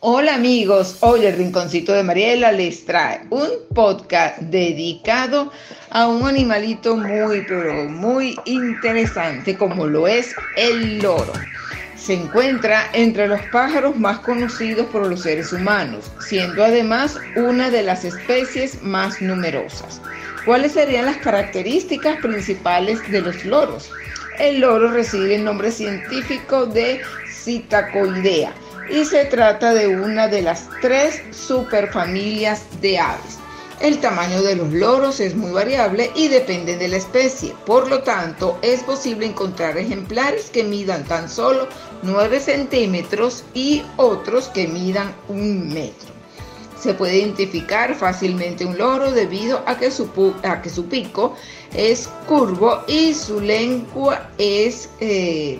[0.00, 5.50] Hola amigos, hoy el Rinconcito de Mariela les trae un podcast dedicado
[5.88, 11.32] a un animalito muy, pero muy interesante como lo es el loro.
[11.96, 17.82] Se encuentra entre los pájaros más conocidos por los seres humanos, siendo además una de
[17.82, 20.02] las especies más numerosas.
[20.44, 23.90] ¿Cuáles serían las características principales de los loros?
[24.38, 27.00] El loro recibe el nombre científico de
[27.32, 28.52] Citacoidea
[28.88, 33.38] y se trata de una de las tres superfamilias de aves.
[33.80, 38.02] El tamaño de los loros es muy variable y depende de la especie, por lo
[38.02, 41.68] tanto es posible encontrar ejemplares que midan tan solo
[42.02, 46.16] 9 centímetros y otros que midan un metro.
[46.80, 50.08] Se puede identificar fácilmente un loro debido a que su,
[50.88, 51.34] pico
[51.74, 55.58] es curvo y su lengua es eh,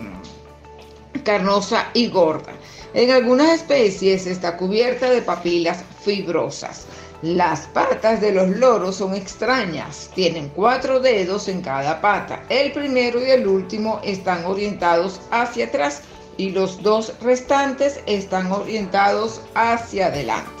[1.23, 2.53] carnosa y gorda.
[2.93, 6.85] En algunas especies está cubierta de papilas fibrosas.
[7.21, 12.43] Las patas de los loros son extrañas, tienen cuatro dedos en cada pata.
[12.49, 16.01] El primero y el último están orientados hacia atrás
[16.37, 20.51] y los dos restantes están orientados hacia adelante.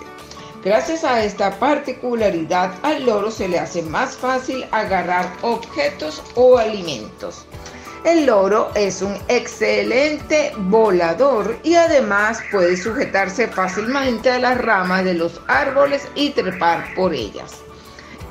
[0.63, 7.45] Gracias a esta particularidad al loro se le hace más fácil agarrar objetos o alimentos.
[8.03, 15.15] El loro es un excelente volador y además puede sujetarse fácilmente a las ramas de
[15.15, 17.55] los árboles y trepar por ellas.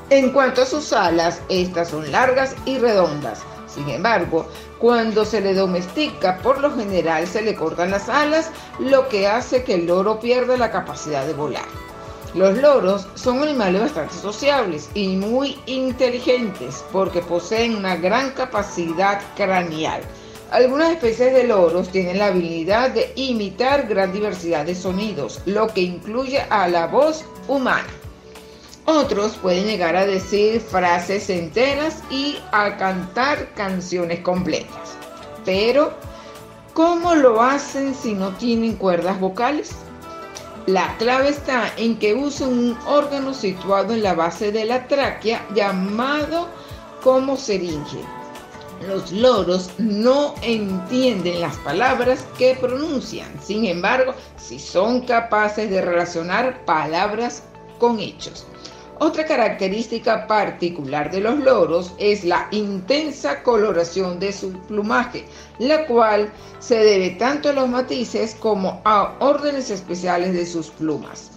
[0.09, 3.41] En cuanto a sus alas, estas son largas y redondas.
[3.67, 4.47] Sin embargo,
[4.79, 9.63] cuando se le domestica, por lo general se le cortan las alas, lo que hace
[9.63, 11.65] que el loro pierda la capacidad de volar.
[12.37, 20.03] Los loros son animales bastante sociables y muy inteligentes porque poseen una gran capacidad craneal.
[20.51, 25.81] Algunas especies de loros tienen la habilidad de imitar gran diversidad de sonidos, lo que
[25.81, 27.87] incluye a la voz humana.
[28.85, 34.95] Otros pueden llegar a decir frases enteras y a cantar canciones completas.
[35.43, 35.91] Pero,
[36.75, 39.86] ¿cómo lo hacen si no tienen cuerdas vocales?
[40.67, 45.47] La clave está en que usan un órgano situado en la base de la tráquea
[45.55, 46.49] llamado
[47.01, 48.01] como seringe.
[48.85, 56.65] Los loros no entienden las palabras que pronuncian, sin embargo, si son capaces de relacionar
[56.65, 57.43] palabras
[57.79, 58.45] con hechos.
[58.99, 65.25] Otra característica particular de los loros es la intensa coloración de su plumaje,
[65.59, 71.31] la cual se debe tanto a los matices como a órdenes especiales de sus plumas.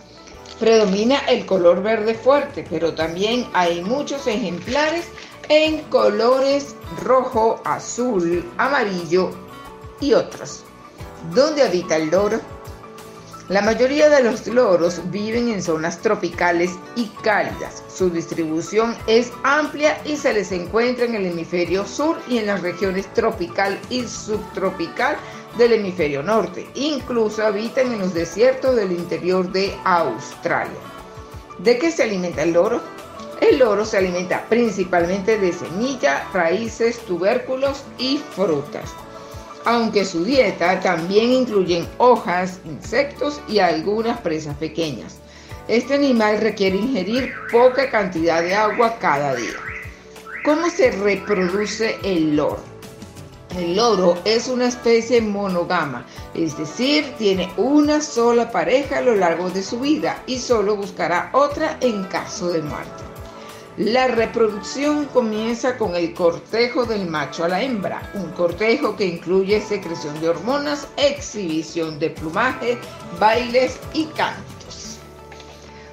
[0.59, 5.07] Predomina el color verde fuerte, pero también hay muchos ejemplares
[5.51, 9.33] en colores rojo, azul, amarillo
[10.01, 10.65] y otros.
[11.35, 12.41] ¿Dónde habita el loro?
[13.51, 17.83] La mayoría de los loros viven en zonas tropicales y cálidas.
[17.93, 22.63] Su distribución es amplia y se les encuentra en el hemisferio sur y en las
[22.63, 25.17] regiones tropical y subtropical
[25.59, 26.71] del hemisferio norte.
[26.77, 30.79] Incluso habitan en los desiertos del interior de Australia.
[31.59, 32.81] ¿De qué se alimenta el loro?
[33.41, 38.95] El loro se alimenta principalmente de semillas, raíces, tubérculos y frutas
[39.65, 45.17] aunque su dieta también incluye hojas, insectos y algunas presas pequeñas.
[45.69, 49.55] Este animal requiere ingerir poca cantidad de agua cada día.
[50.45, 52.71] ¿Cómo se reproduce el loro?
[53.57, 59.51] El loro es una especie monógama, es decir, tiene una sola pareja a lo largo
[59.51, 63.10] de su vida y solo buscará otra en caso de muerte.
[63.77, 69.61] La reproducción comienza con el cortejo del macho a la hembra, un cortejo que incluye
[69.61, 72.79] secreción de hormonas, exhibición de plumaje,
[73.21, 74.99] bailes y cantos.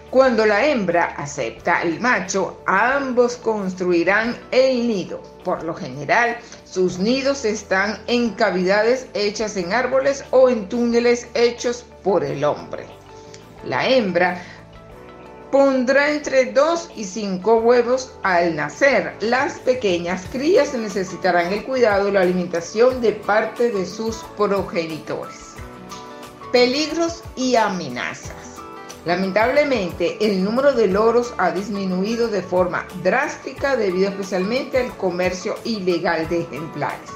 [0.10, 5.22] Cuando la hembra acepta al macho, ambos construirán el nido.
[5.44, 11.86] Por lo general, sus nidos están en cavidades hechas en árboles o en túneles hechos
[12.04, 12.88] por el hombre.
[13.66, 14.42] La hembra
[15.52, 19.16] Pondrá entre 2 y 5 huevos al nacer.
[19.22, 25.54] Las pequeñas crías necesitarán el cuidado y la alimentación de parte de sus progenitores.
[26.52, 28.36] Peligros y amenazas.
[29.06, 36.28] Lamentablemente, el número de loros ha disminuido de forma drástica debido especialmente al comercio ilegal
[36.28, 37.10] de ejemplares.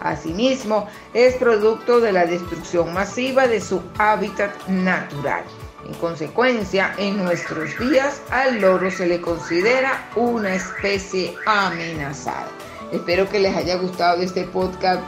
[0.00, 5.44] Asimismo, es producto de la destrucción masiva de su hábitat natural.
[5.86, 12.48] En consecuencia, en nuestros días al loro se le considera una especie amenazada.
[12.92, 15.02] Espero que les haya gustado este podcast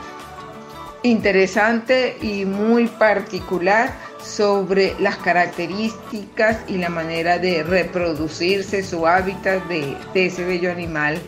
[1.03, 9.95] interesante y muy particular sobre las características y la manera de reproducirse, su hábitat de,
[10.13, 11.19] de ese bello animal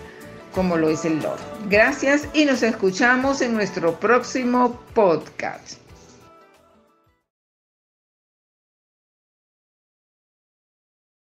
[0.53, 1.39] como lo es el loro.
[1.69, 5.88] Gracias y nos escuchamos en nuestro próximo podcast.